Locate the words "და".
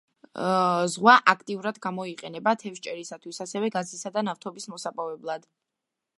4.17-4.27